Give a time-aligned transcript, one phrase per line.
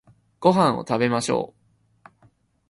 [0.39, 1.53] ご飯を食べましょ
[2.05, 2.17] う